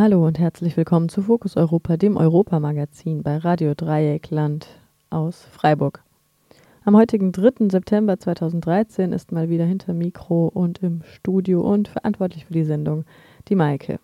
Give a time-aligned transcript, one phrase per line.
[0.00, 4.68] Hallo und herzlich willkommen zu Fokus Europa, dem Europamagazin bei Radio Dreieckland
[5.10, 6.04] aus Freiburg.
[6.84, 7.68] Am heutigen 3.
[7.68, 13.06] September 2013 ist mal wieder hinter Mikro und im Studio und verantwortlich für die Sendung
[13.48, 13.98] die Maike.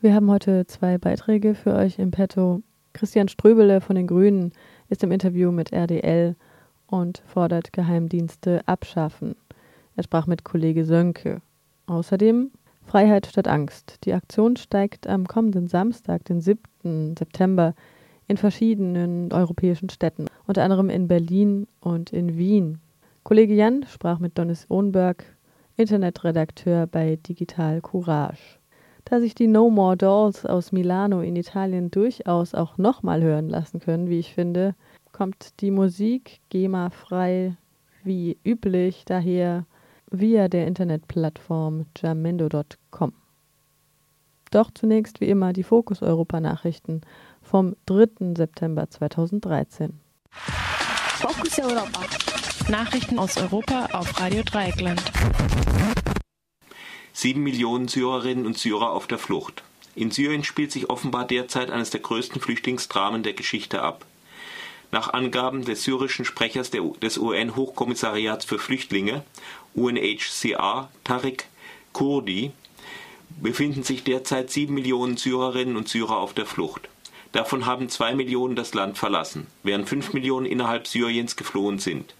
[0.00, 2.62] Wir haben heute zwei Beiträge für euch im Petto.
[2.94, 4.52] Christian Ströbele von den Grünen
[4.88, 6.36] ist im Interview mit RDL
[6.86, 9.36] und fordert Geheimdienste abschaffen.
[9.94, 11.42] Er sprach mit Kollege Sönke.
[11.86, 12.50] Außerdem
[12.88, 13.98] Freiheit statt Angst.
[14.04, 17.14] Die Aktion steigt am kommenden Samstag, den 7.
[17.18, 17.74] September,
[18.26, 22.80] in verschiedenen europäischen Städten, unter anderem in Berlin und in Wien.
[23.24, 25.24] Kollege Jan sprach mit Donis Ohnberg,
[25.76, 28.58] Internetredakteur bei Digital Courage.
[29.04, 33.80] Da sich die No More Dolls aus Milano in Italien durchaus auch nochmal hören lassen
[33.80, 34.74] können, wie ich finde,
[35.12, 37.54] kommt die Musik GEMA-frei
[38.02, 39.66] wie üblich daher
[40.10, 43.12] via der Internetplattform jamendo.com.
[44.50, 47.02] Doch zunächst wie immer die Fokus Europa Nachrichten
[47.42, 48.34] vom 3.
[48.36, 50.00] September 2013.
[50.30, 52.00] Focus Europa.
[52.70, 55.02] Nachrichten aus Europa auf Radio Dreieckland.
[57.12, 59.64] Sieben Millionen Syrerinnen und Syrer auf der Flucht.
[59.94, 64.06] In Syrien spielt sich offenbar derzeit eines der größten Flüchtlingsdramen der Geschichte ab.
[64.90, 69.22] Nach Angaben des syrischen Sprechers des UN-Hochkommissariats für Flüchtlinge,
[69.74, 71.44] UNHCR, Tariq
[71.92, 72.52] Kurdi,
[73.40, 76.88] befinden sich derzeit sieben Millionen Syrerinnen und Syrer auf der Flucht.
[77.32, 82.14] Davon haben zwei Millionen das Land verlassen, während fünf Millionen innerhalb Syriens geflohen sind.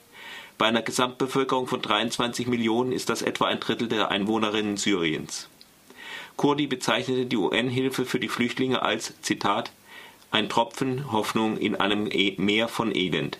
[0.58, 5.48] Bei einer Gesamtbevölkerung von 23 Millionen ist das etwa ein Drittel der Einwohnerinnen Syriens.
[6.36, 9.72] Kurdi bezeichnete die UN-Hilfe für die Flüchtlinge als Zitat
[10.30, 12.04] ein Tropfen Hoffnung in einem
[12.36, 13.38] Meer von Elend.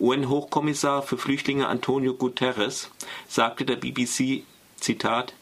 [0.00, 2.90] UN-Hochkommissar für Flüchtlinge Antonio Guterres
[3.28, 4.42] sagte der BBC
[4.80, 5.34] Zitat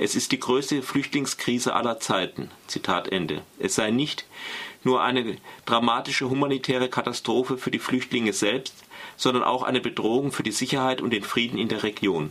[0.00, 2.52] es ist die größte Flüchtlingskrise aller Zeiten.
[2.68, 3.42] Zitat Ende.
[3.58, 4.26] Es sei nicht
[4.84, 8.74] nur eine dramatische humanitäre Katastrophe für die Flüchtlinge selbst,
[9.16, 12.30] sondern auch eine Bedrohung für die Sicherheit und den Frieden in der Region.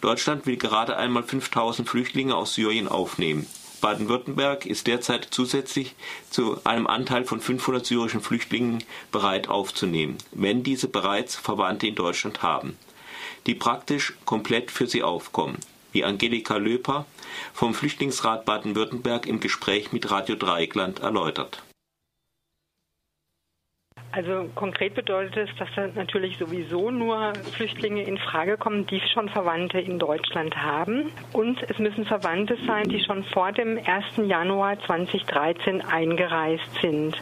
[0.00, 3.48] Deutschland will gerade einmal 5000 Flüchtlinge aus Syrien aufnehmen.
[3.80, 5.94] Baden-Württemberg ist derzeit zusätzlich
[6.30, 8.82] zu einem Anteil von 500 syrischen Flüchtlingen
[9.12, 12.76] bereit aufzunehmen, wenn diese bereits Verwandte in Deutschland haben,
[13.46, 15.58] die praktisch komplett für sie aufkommen,
[15.92, 17.06] wie Angelika Löper
[17.52, 21.62] vom Flüchtlingsrat Baden-Württemberg im Gespräch mit Radio Dreieckland erläutert.
[24.16, 29.28] Also konkret bedeutet es, dass da natürlich sowieso nur Flüchtlinge in Frage kommen, die schon
[29.28, 31.12] Verwandte in Deutschland haben.
[31.34, 34.26] Und es müssen Verwandte sein, die schon vor dem 1.
[34.26, 37.14] Januar 2013 eingereist sind.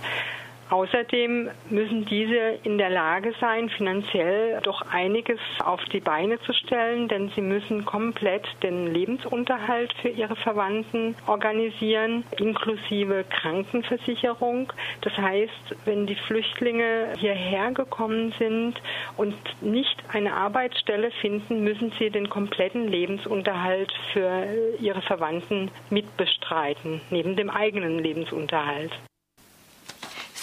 [0.75, 7.07] Außerdem müssen diese in der Lage sein, finanziell doch einiges auf die Beine zu stellen,
[7.07, 14.73] denn sie müssen komplett den Lebensunterhalt für ihre Verwandten organisieren, inklusive Krankenversicherung.
[15.03, 18.75] Das heißt, wenn die Flüchtlinge hierher gekommen sind
[19.17, 24.49] und nicht eine Arbeitsstelle finden, müssen sie den kompletten Lebensunterhalt für
[24.81, 28.91] ihre Verwandten mitbestreiten, neben dem eigenen Lebensunterhalt.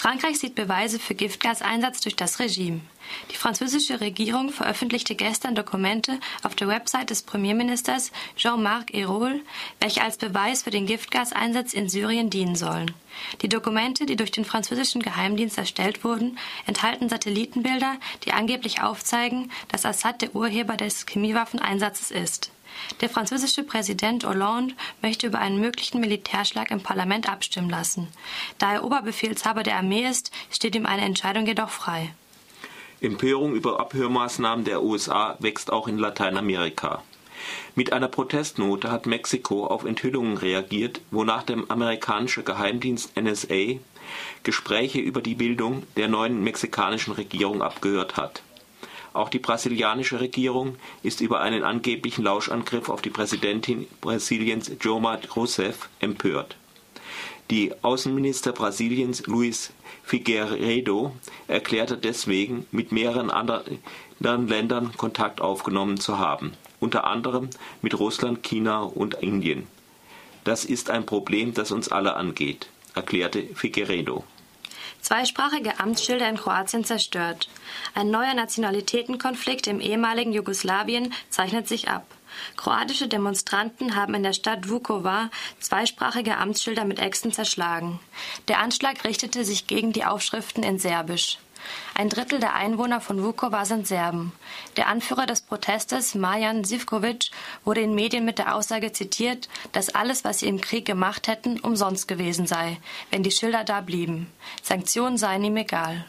[0.02, 2.80] Frankreich sieht Beweise für Giftgaseinsatz durch das Regime.
[3.30, 9.42] Die französische Regierung veröffentlichte gestern Dokumente auf der Website des Premierministers Jean-Marc Ayrault,
[9.78, 12.92] welche als Beweis für den Giftgaseinsatz in Syrien dienen sollen.
[13.42, 16.36] Die Dokumente, die durch den französischen Geheimdienst erstellt wurden,
[16.66, 22.50] enthalten Satellitenbilder, die angeblich aufzeigen, dass Assad der Urheber des Chemiewaffeneinsatzes ist.
[23.00, 28.08] Der französische Präsident Hollande möchte über einen möglichen Militärschlag im Parlament abstimmen lassen.
[28.58, 32.14] Da er Oberbefehlshaber der Armee ist, steht ihm eine Entscheidung jedoch frei.
[33.00, 37.02] Empörung über Abhörmaßnahmen der USA wächst auch in Lateinamerika.
[37.74, 43.80] Mit einer Protestnote hat Mexiko auf Enthüllungen reagiert, wonach der amerikanische Geheimdienst NSA
[44.42, 48.42] Gespräche über die Bildung der neuen mexikanischen Regierung abgehört hat.
[49.12, 55.88] Auch die brasilianische Regierung ist über einen angeblichen Lauschangriff auf die Präsidentin Brasiliens Dilma Rousseff
[56.00, 56.56] empört.
[57.50, 59.72] Die Außenminister Brasiliens Luis
[60.04, 61.14] Figueiredo
[61.48, 63.78] erklärte deswegen, mit mehreren anderen
[64.20, 67.50] Ländern Kontakt aufgenommen zu haben, unter anderem
[67.82, 69.66] mit Russland, China und Indien.
[70.44, 74.24] Das ist ein Problem, das uns alle angeht, erklärte Figueiredo.
[75.02, 77.48] Zweisprachige Amtsschilder in Kroatien zerstört.
[77.92, 82.06] Ein neuer Nationalitätenkonflikt im ehemaligen Jugoslawien zeichnet sich ab.
[82.56, 87.98] Kroatische Demonstranten haben in der Stadt Vukovar zweisprachige Amtsschilder mit Äxten zerschlagen.
[88.46, 91.38] Der Anschlag richtete sich gegen die Aufschriften in Serbisch.
[91.94, 94.32] Ein Drittel der Einwohner von Vukovar sind Serben.
[94.76, 97.30] Der Anführer des Protestes, Marjan Sivkovic,
[97.64, 101.60] wurde in Medien mit der Aussage zitiert, dass alles, was sie im Krieg gemacht hätten,
[101.60, 102.78] umsonst gewesen sei,
[103.10, 104.26] wenn die Schilder da blieben.
[104.62, 106.04] Sanktionen seien ihm egal.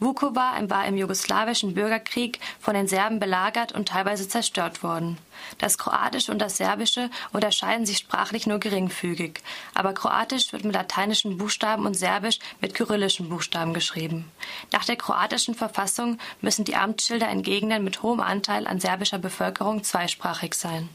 [0.00, 5.18] Vukovar war im jugoslawischen Bürgerkrieg von den Serben belagert und teilweise zerstört worden.
[5.58, 9.40] Das Kroatische und das Serbische unterscheiden sich sprachlich nur geringfügig,
[9.74, 14.30] aber Kroatisch wird mit lateinischen Buchstaben und Serbisch mit kyrillischen Buchstaben geschrieben.
[14.72, 19.82] Nach der kroatischen Verfassung müssen die Amtsschilder in Gegenden mit hohem Anteil an serbischer Bevölkerung
[19.84, 20.88] zweisprachig sein.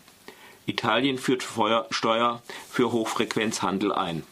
[0.65, 1.44] Italien führt
[1.89, 4.23] Steuer für Hochfrequenzhandel ein.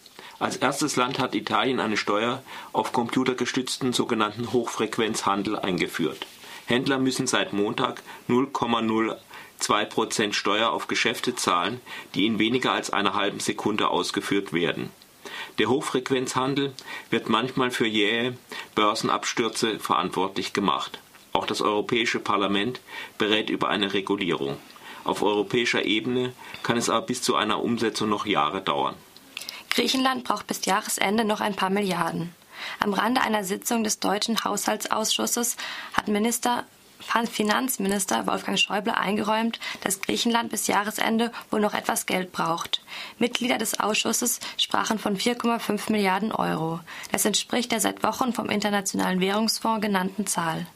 [0.41, 2.41] Als erstes Land hat Italien eine Steuer
[2.73, 6.25] auf computergestützten sogenannten Hochfrequenzhandel eingeführt.
[6.65, 11.79] Händler müssen seit Montag 0,02% Steuer auf Geschäfte zahlen,
[12.15, 14.89] die in weniger als einer halben Sekunde ausgeführt werden.
[15.59, 16.73] Der Hochfrequenzhandel
[17.11, 18.35] wird manchmal für jähe
[18.73, 20.97] Börsenabstürze verantwortlich gemacht.
[21.33, 22.81] Auch das Europäische Parlament
[23.19, 24.57] berät über eine Regulierung.
[25.03, 26.33] Auf europäischer Ebene
[26.63, 28.95] kann es aber bis zu einer Umsetzung noch Jahre dauern.
[29.71, 32.35] Griechenland braucht bis Jahresende noch ein paar Milliarden.
[32.79, 35.55] Am Rande einer Sitzung des deutschen Haushaltsausschusses
[35.93, 36.65] hat Minister
[37.27, 42.81] Finanzminister Wolfgang Schäuble eingeräumt, dass Griechenland bis Jahresende wohl noch etwas Geld braucht.
[43.19, 46.79] Mitglieder des Ausschusses sprachen von 4,5 Milliarden Euro.
[47.11, 50.67] Das entspricht der seit Wochen vom Internationalen Währungsfonds genannten Zahl.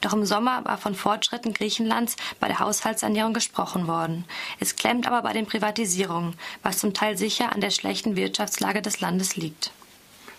[0.00, 4.24] Doch im Sommer war von Fortschritten Griechenlands bei der Haushaltssanierung gesprochen worden.
[4.60, 9.00] Es klemmt aber bei den Privatisierungen, was zum Teil sicher an der schlechten Wirtschaftslage des
[9.00, 9.72] Landes liegt.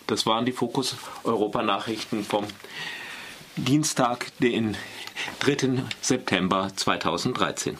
[0.07, 2.45] Das waren die Fokus Europa Nachrichten vom
[3.57, 4.75] Dienstag, den
[5.39, 5.83] 3.
[6.01, 7.77] September 2013.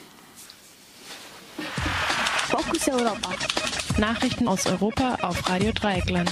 [2.47, 3.29] Fokus Europa.
[3.97, 6.31] Nachrichten aus Europa auf Radio Dreieckland.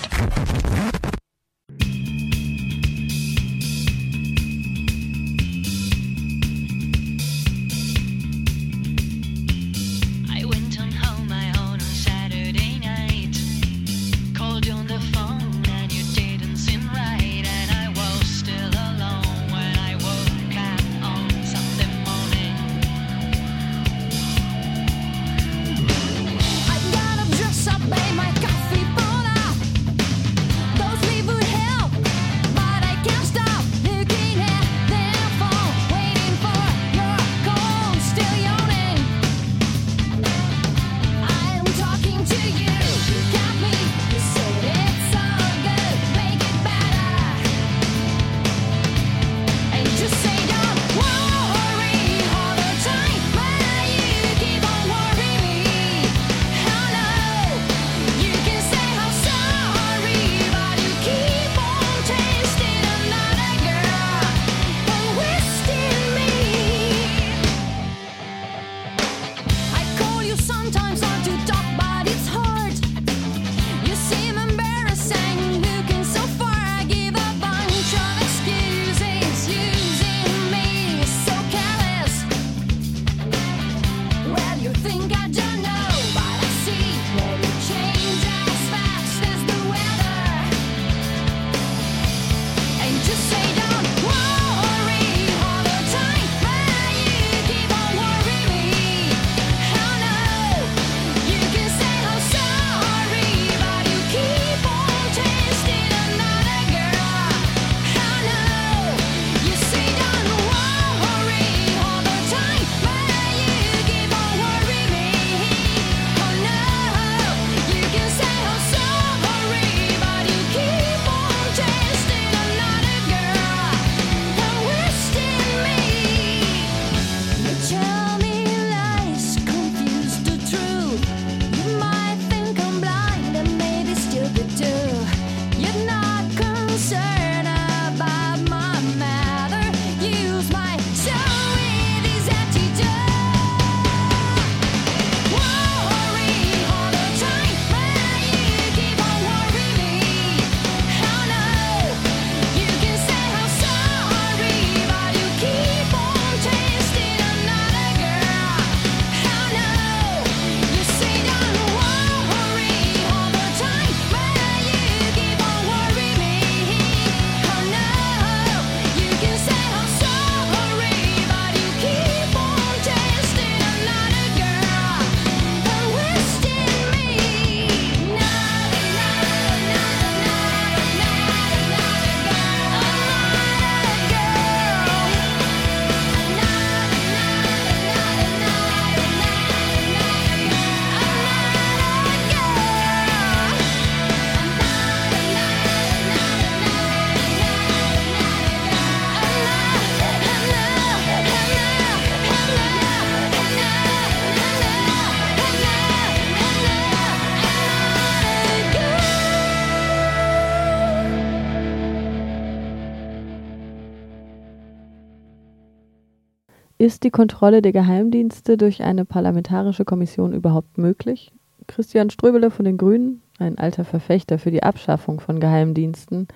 [216.83, 221.31] Ist die Kontrolle der Geheimdienste durch eine parlamentarische Kommission überhaupt möglich?
[221.65, 226.27] Christian Ströbele von den Grünen, ein alter Verfechter für die Abschaffung von Geheimdiensten,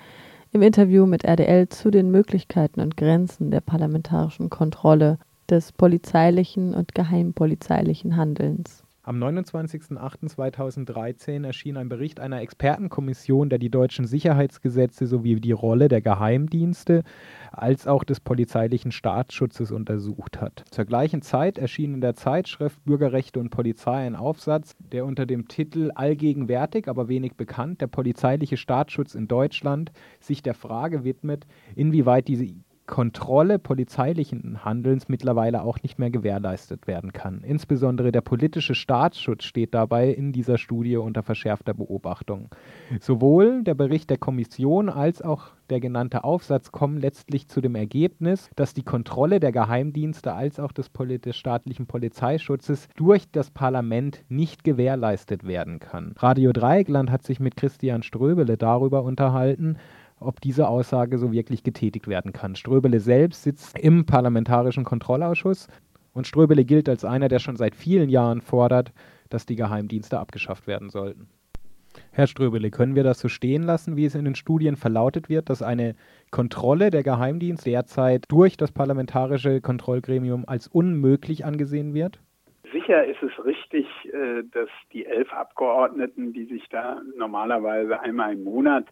[0.53, 6.95] im Interview mit RDL zu den Möglichkeiten und Grenzen der parlamentarischen Kontrolle des polizeilichen und
[6.95, 8.85] geheimpolizeilichen Handelns.
[9.07, 16.01] Am 29.08.2013 erschien ein Bericht einer Expertenkommission, der die deutschen Sicherheitsgesetze sowie die Rolle der
[16.01, 17.03] Geheimdienste
[17.53, 20.65] als auch des polizeilichen Staatsschutzes untersucht hat.
[20.71, 25.47] Zur gleichen Zeit erschien in der Zeitschrift Bürgerrechte und Polizei ein Aufsatz, der unter dem
[25.47, 31.47] Titel Allgegenwärtig, aber wenig bekannt, der polizeiliche Staatsschutz in Deutschland sich der Frage widmet,
[31.77, 32.43] inwieweit diese
[32.87, 37.41] Kontrolle polizeilichen Handelns mittlerweile auch nicht mehr gewährleistet werden kann.
[37.43, 42.49] Insbesondere der politische Staatsschutz steht dabei in dieser Studie unter verschärfter Beobachtung.
[42.99, 48.49] Sowohl der Bericht der Kommission als auch der genannte Aufsatz kommen letztlich zu dem Ergebnis,
[48.55, 55.45] dass die Kontrolle der Geheimdienste als auch des politisch-staatlichen Polizeischutzes durch das Parlament nicht gewährleistet
[55.45, 56.13] werden kann.
[56.17, 59.77] Radio Dreieckland hat sich mit Christian Ströbele darüber unterhalten,
[60.19, 62.55] ob diese Aussage so wirklich getätigt werden kann.
[62.55, 65.67] Ströbele selbst sitzt im Parlamentarischen Kontrollausschuss
[66.13, 68.91] und Ströbele gilt als einer, der schon seit vielen Jahren fordert,
[69.29, 71.27] dass die Geheimdienste abgeschafft werden sollten.
[72.11, 75.49] Herr Ströbele, können wir das so stehen lassen, wie es in den Studien verlautet wird,
[75.49, 75.95] dass eine
[76.31, 82.19] Kontrolle der Geheimdienste derzeit durch das parlamentarische Kontrollgremium als unmöglich angesehen wird?
[82.71, 88.43] Sicher ist es richtig, äh, dass die elf Abgeordneten, die sich da normalerweise einmal im
[88.43, 88.85] Monat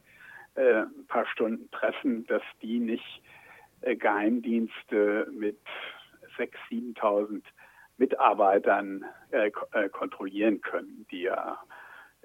[0.56, 3.22] äh, ein paar Stunden treffen, dass die nicht
[3.82, 5.60] äh, Geheimdienste mit
[6.38, 7.42] 6.000, 7.000
[7.98, 9.52] Mitarbeitern äh,
[9.90, 11.58] kontrollieren können, die ja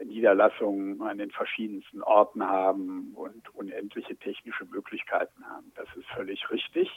[0.02, 5.72] Niederlassungen an den verschiedensten Orten haben und unendliche technische Möglichkeiten haben.
[5.74, 6.88] Das ist völlig richtig.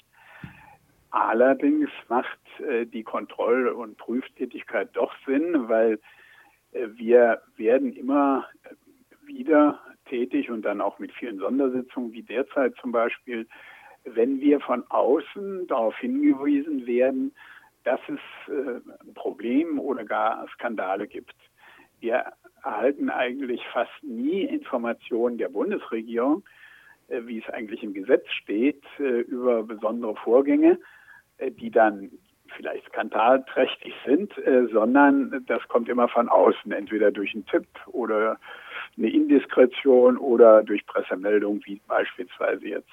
[1.09, 5.99] Allerdings macht die Kontroll- und Prüftätigkeit doch Sinn, weil
[6.71, 8.47] wir werden immer
[9.25, 13.47] wieder tätig und dann auch mit vielen Sondersitzungen wie derzeit zum Beispiel,
[14.05, 17.33] wenn wir von außen darauf hingewiesen werden,
[17.83, 21.35] dass es äh, ein Problem oder gar Skandale gibt.
[21.99, 22.33] Wir
[22.63, 26.43] erhalten eigentlich fast nie Informationen der Bundesregierung,
[27.07, 30.79] äh, wie es eigentlich im Gesetz steht, äh, über besondere Vorgänge,
[31.37, 32.11] äh, die dann
[32.57, 34.31] vielleicht skandalträchtig sind,
[34.71, 38.37] sondern das kommt immer von außen, entweder durch einen Tipp oder
[38.97, 42.91] eine Indiskretion oder durch Pressemeldungen, wie beispielsweise jetzt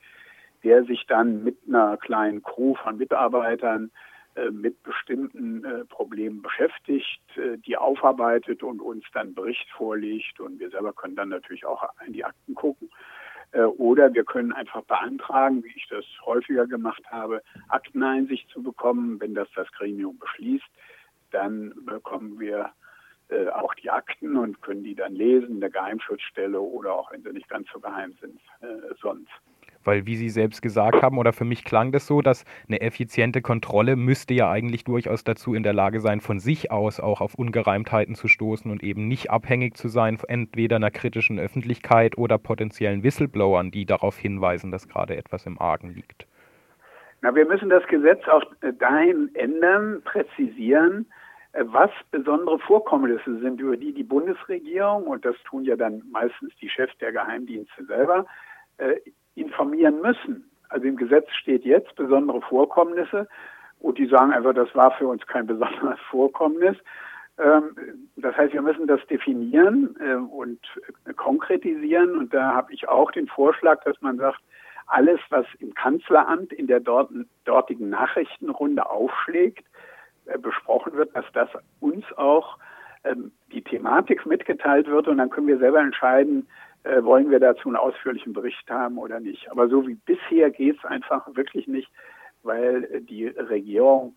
[0.63, 3.91] der sich dann mit einer kleinen Crew von Mitarbeitern
[4.51, 10.39] mit bestimmten äh, Problemen beschäftigt, äh, die aufarbeitet und uns dann Bericht vorlegt.
[10.39, 12.89] Und wir selber können dann natürlich auch in die Akten gucken.
[13.77, 19.19] Oder wir können einfach beantragen, wie ich das häufiger gemacht habe, Akteneinsicht zu bekommen.
[19.19, 20.69] Wenn das das Gremium beschließt,
[21.31, 22.71] dann bekommen wir
[23.53, 27.49] auch die Akten und können die dann lesen, der Geheimschutzstelle oder auch wenn sie nicht
[27.49, 28.39] ganz so geheim sind,
[29.01, 29.33] sonst.
[29.83, 33.41] Weil, wie Sie selbst gesagt haben, oder für mich klang das so, dass eine effiziente
[33.41, 37.35] Kontrolle müsste ja eigentlich durchaus dazu in der Lage sein, von sich aus auch auf
[37.35, 43.03] Ungereimtheiten zu stoßen und eben nicht abhängig zu sein, entweder einer kritischen Öffentlichkeit oder potenziellen
[43.03, 46.27] Whistleblowern, die darauf hinweisen, dass gerade etwas im Argen liegt.
[47.21, 48.43] Na, wir müssen das Gesetz auch
[48.79, 51.05] dahin ändern, präzisieren,
[51.53, 56.53] äh, was besondere Vorkommnisse sind, über die die Bundesregierung, und das tun ja dann meistens
[56.61, 58.25] die Chefs der Geheimdienste selber,
[58.77, 58.95] äh,
[59.35, 60.49] informieren müssen.
[60.69, 63.27] Also im Gesetz steht jetzt besondere Vorkommnisse
[63.79, 66.77] und die sagen einfach, das war für uns kein besonderes Vorkommnis.
[67.37, 70.59] Ähm, das heißt, wir müssen das definieren äh, und
[71.17, 74.41] konkretisieren und da habe ich auch den Vorschlag, dass man sagt,
[74.87, 79.65] alles, was im Kanzleramt in der dortigen Nachrichtenrunde aufschlägt,
[80.25, 82.57] äh, besprochen wird, dass das uns auch
[83.03, 86.47] ähm, die Thematik mitgeteilt wird und dann können wir selber entscheiden,
[86.83, 89.49] äh, wollen wir dazu einen ausführlichen Bericht haben oder nicht.
[89.51, 91.89] Aber so wie bisher geht es einfach wirklich nicht,
[92.43, 94.15] weil äh, die Regierung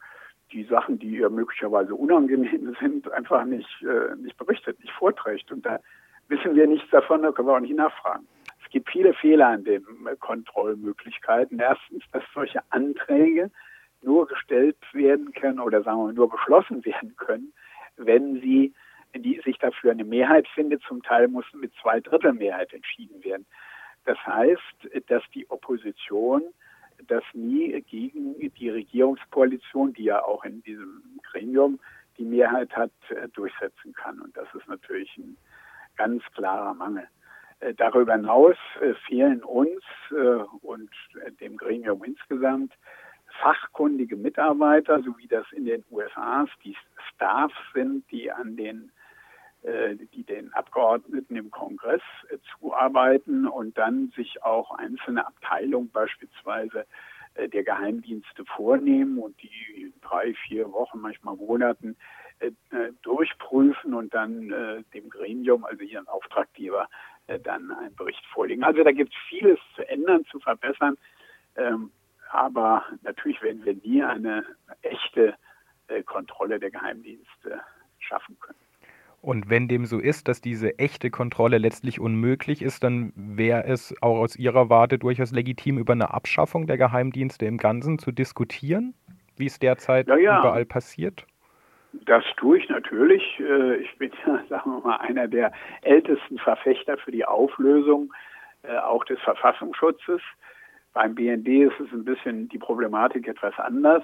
[0.52, 5.50] die Sachen, die ihr möglicherweise unangenehm sind, einfach nicht, äh, nicht berichtet, nicht vorträgt.
[5.50, 5.80] Und da
[6.28, 8.26] wissen wir nichts davon, da können wir auch nicht nachfragen.
[8.64, 11.58] Es gibt viele Fehler an den äh, Kontrollmöglichkeiten.
[11.58, 13.50] Erstens, dass solche Anträge
[14.02, 17.52] nur gestellt werden können oder sagen wir nur beschlossen werden können,
[17.96, 18.74] wenn sie
[19.22, 20.82] die sich dafür eine Mehrheit findet.
[20.82, 23.46] Zum Teil muss mit zwei Drittel Mehrheit entschieden werden.
[24.04, 26.42] Das heißt, dass die Opposition
[27.06, 31.78] das nie gegen die Regierungskoalition, die ja auch in diesem Gremium
[32.18, 34.20] die Mehrheit hat, äh, durchsetzen kann.
[34.20, 35.36] Und das ist natürlich ein
[35.96, 37.08] ganz klarer Mangel.
[37.60, 39.82] Äh, darüber hinaus äh, fehlen uns
[40.60, 40.90] und
[41.40, 42.74] dem Gremium insgesamt
[43.40, 46.76] fachkundige Mitarbeiter, so wie das in den USA die
[47.08, 48.92] Staffs sind, die an den
[49.64, 52.02] die den Abgeordneten im Kongress
[52.50, 56.84] zuarbeiten und dann sich auch einzelne Abteilungen beispielsweise
[57.34, 61.96] der Geheimdienste vornehmen und die drei, vier Wochen, manchmal Monaten
[62.40, 62.50] äh,
[63.02, 66.88] durchprüfen und dann äh, dem Gremium, also ihren Auftraggeber,
[67.26, 68.64] äh, dann einen Bericht vorlegen.
[68.64, 70.98] Also da gibt es vieles zu ändern, zu verbessern.
[71.56, 71.90] Ähm,
[72.30, 74.44] aber natürlich werden wir nie eine
[74.82, 75.36] echte
[75.86, 77.60] äh, Kontrolle der Geheimdienste
[78.00, 78.63] schaffen können.
[79.24, 83.94] Und wenn dem so ist, dass diese echte Kontrolle letztlich unmöglich ist, dann wäre es
[84.02, 88.92] auch aus Ihrer Warte durchaus legitim, über eine Abschaffung der Geheimdienste im Ganzen zu diskutieren,
[89.38, 91.24] wie es derzeit ja, überall passiert?
[92.04, 93.22] Das tue ich natürlich.
[93.40, 98.12] Äh, ich bin ja, sagen wir mal, einer der ältesten Verfechter für die Auflösung
[98.62, 100.20] äh, auch des Verfassungsschutzes.
[100.92, 104.02] Beim BND ist es ein bisschen die Problematik etwas anders.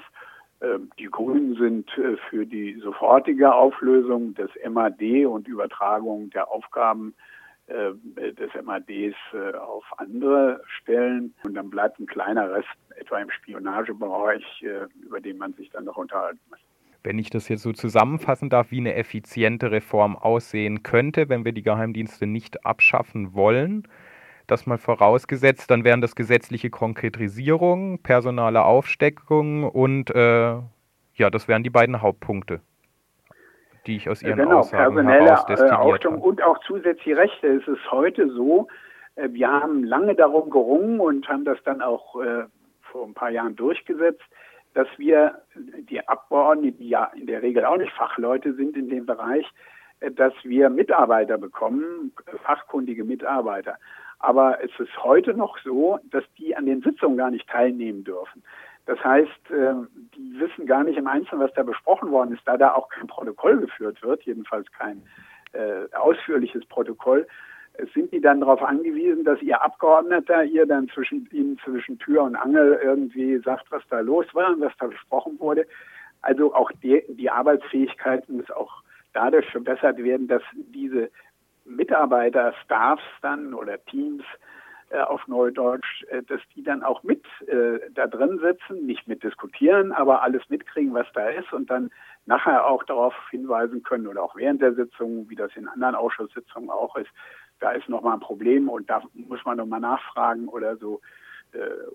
[0.63, 7.15] Ähm, die Grünen sind äh, für die sofortige Auflösung des MAD und Übertragung der Aufgaben
[7.67, 7.93] äh,
[8.33, 11.35] des MADs äh, auf andere Stellen.
[11.45, 14.65] Und dann bleibt ein kleiner Rest, etwa im Spionagebereich,
[15.03, 16.59] über den man sich dann noch unterhalten muss.
[17.03, 21.53] Wenn ich das jetzt so zusammenfassen darf, wie eine effiziente Reform aussehen könnte, wenn wir
[21.53, 23.89] die Geheimdienste nicht abschaffen wollen,
[24.51, 30.59] das mal vorausgesetzt, dann wären das gesetzliche Konkretisierung, personale Aufsteckung und äh,
[31.15, 32.61] ja, das wären die beiden Hauptpunkte,
[33.87, 37.49] die ich aus Ihren genau, Aussagen personelle äh, Aufsteckung und auch zusätzliche Rechte.
[37.49, 38.69] Es ist heute so,
[39.17, 42.45] äh, wir haben lange darum gerungen und haben das dann auch äh,
[42.81, 44.23] vor ein paar Jahren durchgesetzt,
[44.75, 49.07] dass wir die Abgeordneten, die ja in der Regel auch nicht Fachleute sind in dem
[49.07, 49.47] Bereich,
[50.01, 52.13] äh, dass wir Mitarbeiter bekommen,
[52.45, 53.77] fachkundige Mitarbeiter.
[54.21, 58.43] Aber es ist heute noch so, dass die an den Sitzungen gar nicht teilnehmen dürfen.
[58.87, 59.75] Das heißt, äh,
[60.17, 63.07] die wissen gar nicht im Einzelnen, was da besprochen worden ist, da da auch kein
[63.07, 65.03] Protokoll geführt wird, jedenfalls kein
[65.53, 67.27] äh, ausführliches Protokoll,
[67.95, 72.37] sind die dann darauf angewiesen, dass ihr Abgeordneter ihr dann zwischen ihnen zwischen Tür und
[72.37, 75.67] Angel irgendwie sagt, was da los war und was da besprochen wurde.
[76.23, 81.11] Also auch die, die Arbeitsfähigkeit muss auch dadurch verbessert werden, dass diese
[81.71, 84.25] Mitarbeiter, Staffs dann oder Teams
[84.91, 89.23] äh, auf Neudeutsch, äh, dass die dann auch mit äh, da drin sitzen, nicht mit
[89.23, 91.91] diskutieren, aber alles mitkriegen, was da ist und dann
[92.27, 96.71] nachher auch darauf hinweisen können oder auch während der Sitzung, wie das in anderen Ausschusssitzungen
[96.71, 97.11] auch ist,
[97.61, 101.01] da ist nochmal ein Problem und da muss man nochmal nachfragen oder so.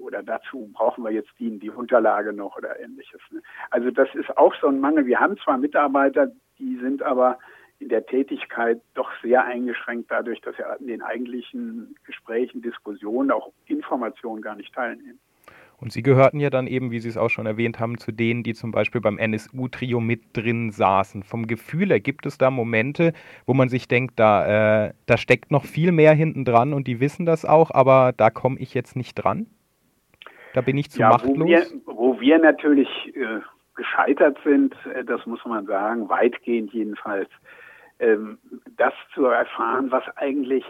[0.02, 3.22] Oder dazu brauchen wir jetzt die, die Unterlage noch oder ähnliches.
[3.32, 3.42] Ne?
[3.72, 5.06] Also das ist auch so ein Mangel.
[5.06, 6.28] Wir haben zwar Mitarbeiter,
[6.60, 7.40] die sind aber
[7.80, 13.52] in der Tätigkeit doch sehr eingeschränkt dadurch, dass sie an den eigentlichen Gesprächen, Diskussionen, auch
[13.68, 15.20] Informationen gar nicht teilnehmen.
[15.78, 18.44] Und Sie gehörten ja dann eben, wie Sie es auch schon erwähnt haben, zu denen,
[18.44, 21.24] die zum Beispiel beim NSU-Trio mit drin saßen.
[21.24, 23.12] Vom Gefühl her gibt es da Momente,
[23.46, 27.02] wo man sich denkt, da, äh, da steckt noch viel mehr hinten dran und die
[27.02, 29.48] wissen das auch, aber da komme ich jetzt nicht dran?
[30.54, 31.38] Da bin ich zu ja, machtlos?
[31.38, 33.42] Wo wir, wo wir natürlich äh,
[33.76, 37.30] gescheitert sind, äh, das muss man sagen, weitgehend jedenfalls,
[37.98, 40.66] das zu erfahren, was eigentlich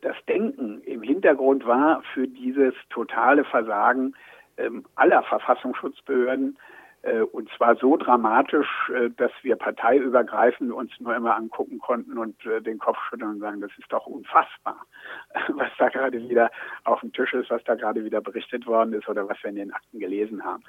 [0.00, 4.14] das Denken im Hintergrund war für dieses totale Versagen
[4.56, 6.58] ähm, aller Verfassungsschutzbehörden.
[7.02, 12.44] Äh, und zwar so dramatisch, äh, dass wir parteiübergreifend uns nur immer angucken konnten und
[12.46, 14.86] äh, den Kopf schütteln und sagen, das ist doch unfassbar,
[15.48, 16.50] was da gerade wieder
[16.84, 19.56] auf dem Tisch ist, was da gerade wieder berichtet worden ist oder was wir in
[19.56, 20.62] den Akten gelesen haben.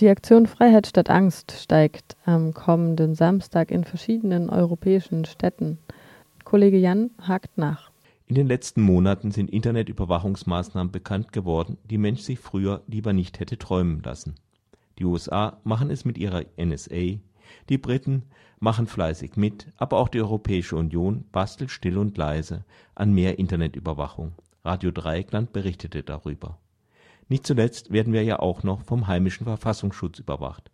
[0.00, 5.76] Die Aktion Freiheit statt Angst steigt am kommenden Samstag in verschiedenen europäischen Städten.
[6.42, 7.90] Kollege Jan hakt nach.
[8.26, 13.58] In den letzten Monaten sind Internetüberwachungsmaßnahmen bekannt geworden, die Mensch sich früher lieber nicht hätte
[13.58, 14.36] träumen lassen.
[14.98, 17.18] Die USA machen es mit ihrer NSA,
[17.68, 18.22] die Briten
[18.58, 24.32] machen fleißig mit, aber auch die Europäische Union bastelt still und leise an mehr Internetüberwachung.
[24.64, 26.56] Radio Dreieckland berichtete darüber.
[27.30, 30.72] Nicht zuletzt werden wir ja auch noch vom heimischen Verfassungsschutz überwacht.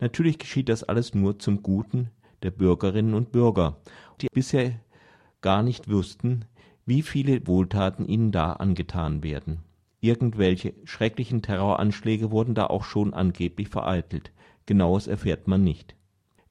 [0.00, 2.08] Natürlich geschieht das alles nur zum Guten
[2.42, 3.76] der Bürgerinnen und Bürger,
[4.22, 4.72] die bisher
[5.42, 6.46] gar nicht wussten,
[6.86, 9.58] wie viele Wohltaten ihnen da angetan werden.
[10.00, 14.32] Irgendwelche schrecklichen Terroranschläge wurden da auch schon angeblich vereitelt.
[14.64, 15.96] Genaues erfährt man nicht.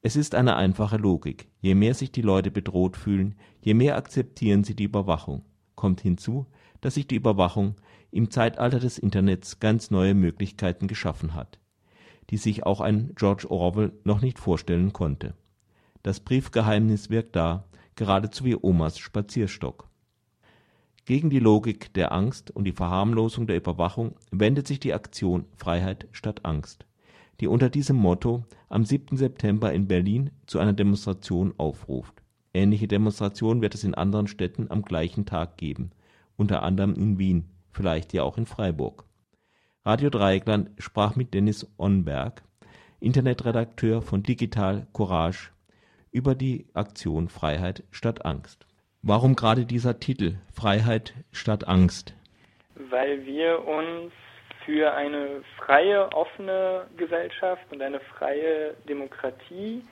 [0.00, 1.48] Es ist eine einfache Logik.
[1.60, 5.42] Je mehr sich die Leute bedroht fühlen, je mehr akzeptieren sie die Überwachung.
[5.74, 6.46] Kommt hinzu,
[6.80, 7.74] dass sich die Überwachung
[8.14, 11.58] im Zeitalter des Internets ganz neue Möglichkeiten geschaffen hat,
[12.30, 15.34] die sich auch ein George Orwell noch nicht vorstellen konnte.
[16.04, 17.64] Das Briefgeheimnis wirkt da,
[17.96, 19.88] geradezu wie Omas Spazierstock.
[21.06, 26.06] Gegen die Logik der Angst und die Verharmlosung der Überwachung wendet sich die Aktion Freiheit
[26.12, 26.86] statt Angst,
[27.40, 29.16] die unter diesem Motto am 7.
[29.16, 32.22] September in Berlin zu einer Demonstration aufruft.
[32.54, 35.90] Ähnliche Demonstrationen wird es in anderen Städten am gleichen Tag geben,
[36.36, 39.04] unter anderem in Wien vielleicht ja auch in Freiburg.
[39.84, 42.42] Radio Dreieckland sprach mit Dennis Onberg,
[43.00, 45.50] Internetredakteur von Digital Courage,
[46.10, 48.66] über die Aktion Freiheit statt Angst.
[49.02, 52.14] Warum gerade dieser Titel Freiheit statt Angst?
[52.76, 54.12] Weil wir uns
[54.64, 59.82] für eine freie, offene Gesellschaft und eine freie Demokratie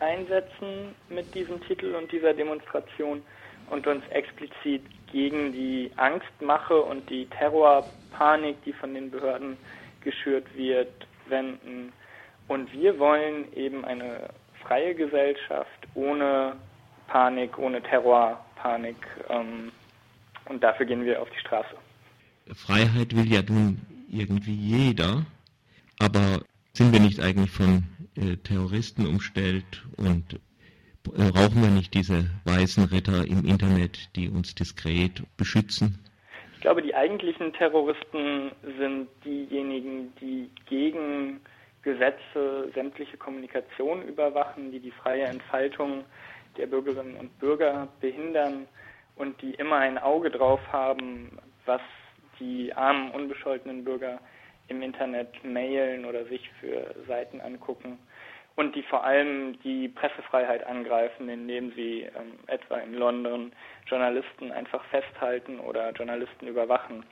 [0.00, 3.22] einsetzen mit diesem Titel und dieser Demonstration
[3.70, 9.56] und uns explizit gegen die Angstmache und die Terrorpanik, die von den Behörden
[10.00, 10.90] geschürt wird,
[11.28, 11.92] wenden.
[12.48, 14.28] Und wir wollen eben eine
[14.62, 16.56] freie Gesellschaft ohne
[17.06, 18.96] Panik, ohne Terrorpanik.
[19.28, 19.72] Ähm,
[20.46, 21.74] und dafür gehen wir auf die Straße.
[22.54, 25.24] Freiheit will ja nun irgendwie jeder,
[25.98, 27.84] aber sind wir nicht eigentlich von
[28.16, 30.40] äh, Terroristen umstellt und
[31.12, 35.98] brauchen wir nicht diese weißen Ritter im Internet, die uns diskret beschützen?
[36.54, 41.40] Ich glaube, die eigentlichen Terroristen sind diejenigen, die gegen
[41.82, 46.04] Gesetze sämtliche Kommunikation überwachen, die die freie Entfaltung
[46.56, 48.66] der Bürgerinnen und Bürger behindern
[49.16, 51.82] und die immer ein Auge drauf haben, was
[52.40, 54.18] die armen, unbescholtenen Bürger
[54.68, 57.98] im Internet mailen oder sich für Seiten angucken
[58.56, 63.52] und die vor allem die Pressefreiheit angreifen, indem sie ähm, etwa in London
[63.86, 67.04] Journalisten einfach festhalten oder Journalisten überwachen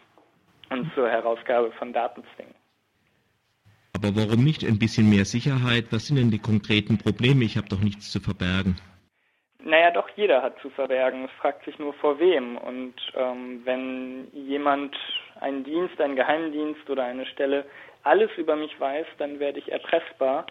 [0.71, 2.55] und zur Herausgabe von Daten zwingen.
[3.95, 5.87] Aber warum nicht ein bisschen mehr Sicherheit?
[5.91, 7.45] Was sind denn die konkreten Probleme?
[7.45, 8.77] Ich habe doch nichts zu verbergen.
[9.65, 11.25] Naja, doch jeder hat zu verbergen.
[11.25, 12.57] Es fragt sich nur vor wem.
[12.57, 14.97] Und ähm, wenn jemand,
[15.41, 17.65] ein Dienst, ein Geheimdienst oder eine Stelle
[18.03, 20.47] alles über mich weiß, dann werde ich erpressbar.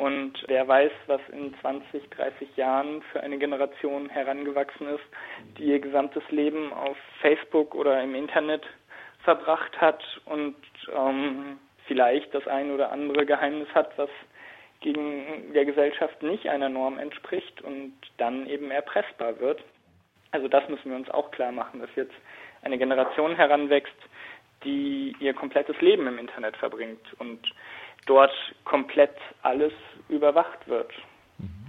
[0.00, 5.04] Und wer weiß, was in 20, 30 Jahren für eine Generation herangewachsen ist,
[5.58, 8.64] die ihr gesamtes Leben auf Facebook oder im Internet
[9.24, 10.56] verbracht hat und
[10.94, 14.10] ähm, vielleicht das ein oder andere Geheimnis hat, was
[14.80, 19.60] gegen der Gesellschaft nicht einer Norm entspricht und dann eben erpressbar wird.
[20.30, 22.14] Also das müssen wir uns auch klar machen, dass jetzt
[22.62, 23.96] eine Generation heranwächst,
[24.64, 27.40] die ihr komplettes Leben im Internet verbringt und
[28.06, 28.32] dort
[28.64, 29.72] komplett alles
[30.08, 30.90] überwacht wird.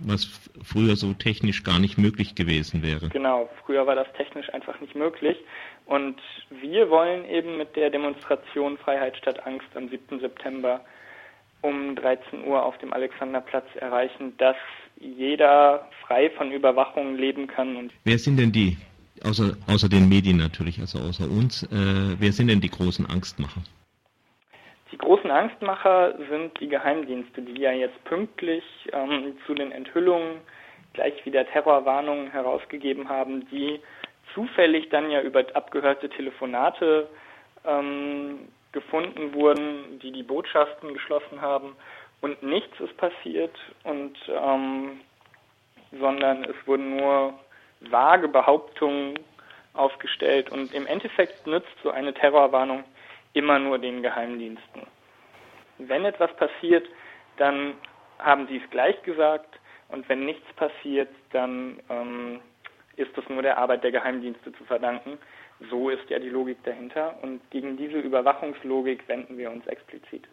[0.02, 0.26] Was
[0.64, 3.10] früher so technisch gar nicht möglich gewesen wäre.
[3.10, 5.38] Genau, früher war das technisch einfach nicht möglich.
[5.86, 10.20] Und wir wollen eben mit der Demonstration Freiheit statt Angst am 7.
[10.20, 10.82] September
[11.62, 14.56] um 13 Uhr auf dem Alexanderplatz erreichen, dass
[15.00, 17.76] jeder frei von Überwachung leben kann.
[17.76, 18.78] Und wer sind denn die,
[19.24, 23.62] außer, außer den Medien natürlich, also außer uns, äh, wer sind denn die großen Angstmacher?
[24.92, 30.42] Die großen Angstmacher sind die Geheimdienste, die ja jetzt pünktlich ähm, zu den Enthüllungen
[30.94, 33.80] gleich wieder Terrorwarnungen herausgegeben haben, die
[34.34, 37.08] zufällig dann ja über abgehörte Telefonate
[37.66, 41.76] ähm, gefunden wurden, die die Botschaften geschlossen haben.
[42.22, 45.00] Und nichts ist passiert und ähm,
[45.98, 47.34] sondern es wurden nur
[47.82, 49.18] vage Behauptungen
[49.74, 50.52] aufgestellt.
[50.52, 52.84] Und im Endeffekt nützt so eine Terrorwarnung
[53.40, 54.82] immer nur den Geheimdiensten.
[55.78, 56.86] Wenn etwas passiert,
[57.38, 57.74] dann
[58.20, 62.42] haben sie es gleich gesagt und wenn nichts passiert, dann ähm,
[62.98, 65.18] ist es nur der Arbeit der Geheimdienste zu verdanken.
[65.70, 70.28] So ist ja die Logik dahinter und gegen diese Überwachungslogik wenden wir uns explizit.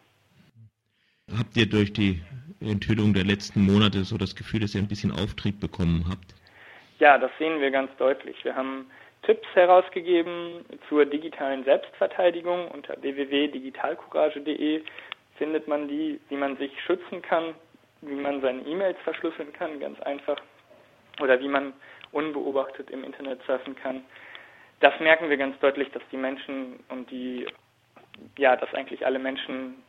[1.37, 2.21] habt ihr durch die
[2.59, 6.35] Enthüllung der letzten Monate so das Gefühl, dass ihr ein bisschen Auftrieb bekommen habt?
[6.99, 8.43] Ja, das sehen wir ganz deutlich.
[8.43, 8.87] Wir haben
[9.27, 12.69] Tipps herausgegeben zur digitalen Selbstverteidigung.
[12.69, 14.81] Unter www.digitalcourage.de
[15.37, 17.53] findet man die, wie man sich schützen kann,
[17.99, 20.37] wie man seine E-Mails verschlüsseln kann, ganz einfach,
[21.19, 21.73] oder wie man
[22.13, 24.05] unbeobachtet im Internet surfen kann.
[24.79, 27.45] Das merken wir ganz deutlich, dass die Menschen und die,
[28.37, 29.83] ja, dass eigentlich alle Menschen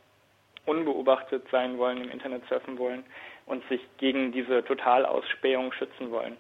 [0.67, 3.05] unbeobachtet sein wollen, im Internet surfen wollen
[3.47, 6.37] und sich gegen diese Totalausspähung schützen wollen.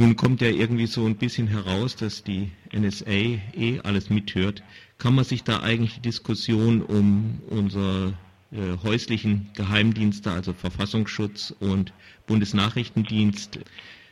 [0.00, 4.62] Nun kommt ja irgendwie so ein bisschen heraus, dass die NSA eh alles mithört.
[4.98, 8.14] Kann man sich da eigentlich die Diskussion um unsere
[8.50, 11.92] äh, häuslichen Geheimdienste, also Verfassungsschutz und
[12.26, 13.60] Bundesnachrichtendienst,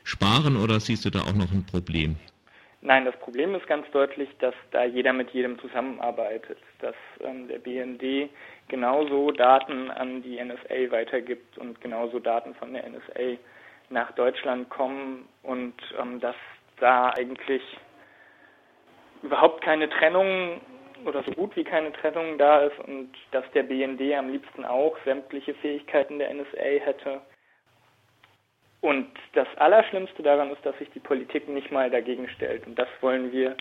[0.05, 2.16] sparen oder siehst du da auch noch ein Problem?
[2.83, 7.61] Nein, das Problem ist ganz deutlich, dass da jeder mit jedem zusammenarbeitet, dass ähm, der
[7.61, 8.29] BND
[8.68, 13.38] genauso Daten an die NSA weitergibt und genauso Daten von der NSA
[13.90, 16.37] nach Deutschland kommen und ähm, dass
[16.81, 17.62] da eigentlich
[19.22, 20.61] überhaupt keine Trennung
[21.05, 24.96] oder so gut wie keine Trennung da ist und dass der BND am liebsten auch
[25.05, 27.20] sämtliche Fähigkeiten der NSA hätte.
[28.81, 32.66] Und das Allerschlimmste daran ist, dass sich die Politik nicht mal dagegen stellt.
[32.66, 33.57] Und das wollen wir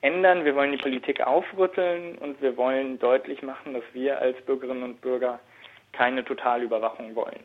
[0.00, 0.44] ändern.
[0.44, 5.00] Wir wollen die Politik aufrütteln und wir wollen deutlich machen, dass wir als Bürgerinnen und
[5.00, 5.40] Bürger
[5.92, 7.44] keine Totalüberwachung wollen.